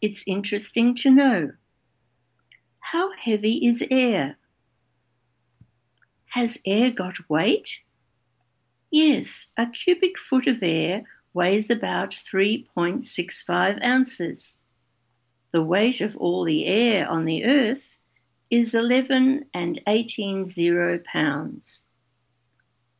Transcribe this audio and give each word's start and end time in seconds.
it's 0.00 0.24
interesting 0.26 0.94
to 0.96 1.10
know. 1.10 1.52
How 2.80 3.10
heavy 3.12 3.66
is 3.66 3.84
air? 3.90 4.36
Has 6.26 6.60
air 6.66 6.90
got 6.90 7.28
weight? 7.28 7.80
Yes, 8.90 9.52
a 9.56 9.66
cubic 9.66 10.18
foot 10.18 10.46
of 10.46 10.62
air 10.62 11.04
weighs 11.34 11.70
about 11.70 12.10
3.65 12.10 13.84
ounces. 13.84 14.58
The 15.52 15.62
weight 15.62 16.00
of 16.00 16.16
all 16.16 16.44
the 16.44 16.66
air 16.66 17.08
on 17.08 17.24
the 17.24 17.44
earth 17.44 17.96
is 18.50 18.74
11 18.74 19.46
and 19.52 19.82
18 19.86 20.44
zero 20.44 20.98
pounds. 21.04 21.84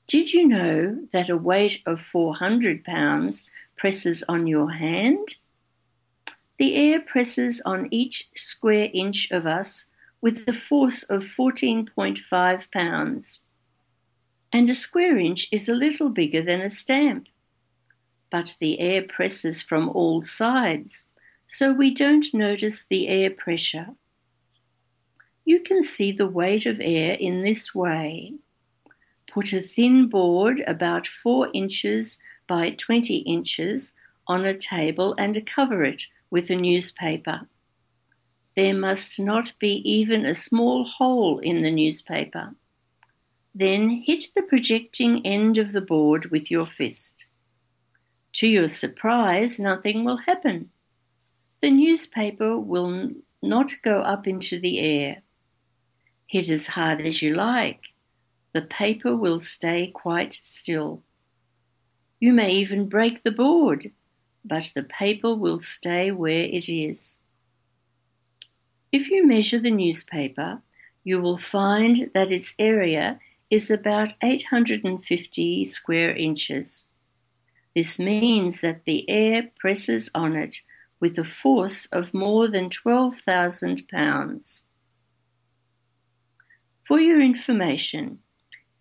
Did 0.08 0.32
you 0.32 0.48
know 0.48 1.08
that 1.12 1.30
a 1.30 1.38
weight 1.38 1.82
of 1.88 2.00
400 2.00 2.84
pounds 2.84 3.50
presses 3.76 4.24
on 4.30 4.46
your 4.46 4.70
hand? 4.70 5.36
The 6.58 6.76
air 6.76 7.02
presses 7.02 7.60
on 7.66 7.88
each 7.90 8.30
square 8.36 8.90
inch 8.94 9.32
of 9.32 9.48
us 9.48 9.88
with 10.22 10.46
the 10.46 10.54
force 10.54 11.02
of 11.04 11.24
14.5 11.24 12.72
pounds. 12.72 13.45
And 14.56 14.70
a 14.70 14.74
square 14.74 15.18
inch 15.18 15.50
is 15.52 15.68
a 15.68 15.76
little 15.76 16.08
bigger 16.08 16.42
than 16.42 16.62
a 16.62 16.70
stamp. 16.70 17.28
But 18.30 18.56
the 18.62 18.80
air 18.80 19.02
presses 19.02 19.62
from 19.62 19.90
all 19.90 20.24
sides, 20.24 21.10
so 21.46 21.74
we 21.74 21.92
don't 21.94 22.34
notice 22.34 22.86
the 22.86 23.10
air 23.10 23.32
pressure. 23.32 23.88
You 25.44 25.60
can 25.60 25.82
see 25.82 26.14
the 26.14 26.30
weight 26.30 26.66
of 26.66 26.80
air 26.80 27.16
in 27.16 27.42
this 27.42 27.76
way. 27.76 28.36
Put 29.28 29.52
a 29.52 29.60
thin 29.60 30.08
board 30.08 30.64
about 30.66 31.06
4 31.06 31.50
inches 31.54 32.18
by 32.48 32.70
20 32.70 33.18
inches 33.18 33.94
on 34.26 34.46
a 34.46 34.58
table 34.58 35.16
and 35.18 35.46
cover 35.46 35.84
it 35.84 36.08
with 36.30 36.50
a 36.50 36.56
newspaper. 36.56 37.42
There 38.56 38.74
must 38.74 39.20
not 39.20 39.52
be 39.60 39.82
even 39.84 40.26
a 40.26 40.34
small 40.34 40.86
hole 40.86 41.40
in 41.40 41.62
the 41.62 41.72
newspaper. 41.72 42.56
Then 43.58 44.04
hit 44.06 44.26
the 44.36 44.42
projecting 44.42 45.26
end 45.26 45.58
of 45.58 45.72
the 45.72 45.80
board 45.80 46.26
with 46.26 46.52
your 46.52 46.66
fist. 46.66 47.26
To 48.34 48.48
your 48.48 48.68
surprise, 48.68 49.62
nothing 49.62 50.04
will 50.04 50.18
happen. 50.18 50.72
The 51.62 51.72
newspaper 51.72 52.60
will 52.60 53.12
not 53.42 53.72
go 53.82 54.02
up 54.02 54.28
into 54.28 54.60
the 54.60 54.80
air. 54.80 55.22
Hit 56.28 56.50
as 56.50 56.68
hard 56.68 57.00
as 57.00 57.22
you 57.22 57.34
like. 57.34 57.94
The 58.52 58.64
paper 58.64 59.16
will 59.16 59.40
stay 59.40 59.88
quite 59.88 60.34
still. 60.34 61.02
You 62.20 62.34
may 62.34 62.52
even 62.56 62.90
break 62.90 63.24
the 63.24 63.32
board, 63.32 63.90
but 64.44 64.70
the 64.76 64.84
paper 64.84 65.34
will 65.34 65.62
stay 65.62 66.12
where 66.12 66.44
it 66.44 66.68
is. 66.68 67.22
If 68.92 69.10
you 69.10 69.26
measure 69.26 69.60
the 69.60 69.72
newspaper, 69.72 70.62
you 71.06 71.22
will 71.22 71.38
find 71.38 72.12
that 72.14 72.32
its 72.32 72.54
area 72.60 73.20
is 73.50 73.70
about 73.70 74.14
850 74.22 75.66
square 75.66 76.16
inches. 76.16 76.90
This 77.76 78.00
means 78.00 78.62
that 78.62 78.86
the 78.86 79.10
air 79.10 79.52
presses 79.60 80.10
on 80.16 80.36
it 80.36 80.62
with 81.00 81.18
a 81.18 81.24
force 81.24 81.86
of 81.88 82.14
more 82.14 82.48
than 82.48 82.70
12,000 82.70 83.88
pounds. 83.90 84.68
For 86.82 87.00
your 87.00 87.20
information, 87.22 88.20